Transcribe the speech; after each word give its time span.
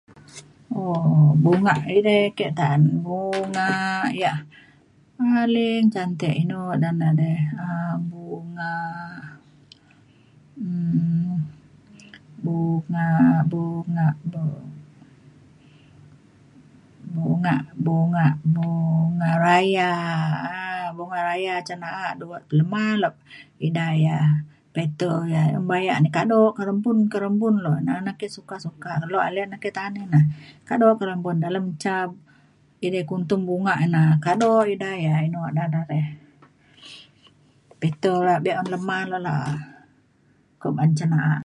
um 0.83 1.29
bunga 1.43 1.75
edei 1.97 2.23
ke 2.37 2.47
ta'an 2.59 2.81
bunga 3.05 3.69
ia' 4.19 4.39
paling 5.17 5.83
cantik 5.95 6.35
inu 6.43 6.59
ngadan 6.67 6.95
na 7.01 7.09
dei 7.21 7.37
um 7.67 7.99
bunga 8.13 8.75
um 10.65 11.31
bunga 12.45 13.09
bunga 13.51 14.07
bu- 14.31 14.69
bunga 17.15 17.55
bunga 17.85 18.27
bunga 18.55 19.29
raya 19.45 19.91
um 20.87 20.91
bunga 20.97 21.19
raya 21.29 21.53
cin 21.67 21.79
na'a 21.83 22.07
lema 22.57 22.83
lok 23.01 23.15
ida 23.67 23.87
ia' 24.03 24.29
petal 24.75 25.17
ia' 25.35 25.61
bayak 25.71 25.97
ni 26.03 26.09
kado 26.17 26.41
kerempun 26.57 26.97
kerempun 27.11 27.55
lok 27.65 27.79
na 27.85 27.93
na 28.05 28.11
ake 28.15 28.27
suka 28.37 28.55
suka 28.65 28.91
kelo 29.01 29.17
ale 29.27 29.39
ake 29.55 29.69
ta'an 29.77 29.99
ina 30.03 30.21
kado 30.69 30.87
kerempun 30.99 31.35
dalem 31.43 31.65
ca 31.83 31.93
edai 32.85 33.03
kuntum 33.11 33.39
bunga 33.49 33.73
ina 33.85 34.01
kado 34.25 34.49
ida 34.73 34.91
ia' 35.03 35.21
inu 35.27 35.39
ngadan 35.43 35.67
na 35.73 35.81
re 35.91 36.01
petal 37.81 38.17
na 38.27 38.33
be'un 38.45 38.67
lema 38.73 38.97
le 39.11 39.17
la'a 39.27 39.49
kuak 40.59 40.73
ban 40.77 40.91
cin 40.97 41.11
na'a 41.13 41.33